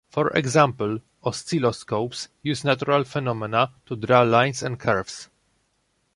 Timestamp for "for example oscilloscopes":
0.09-2.29